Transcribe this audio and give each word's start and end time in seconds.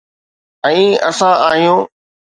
۽ 0.65 0.69
اسان 1.11 1.35
آهيون. 1.51 1.81